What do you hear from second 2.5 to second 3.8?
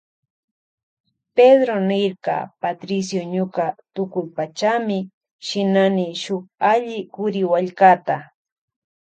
Patricio ñuka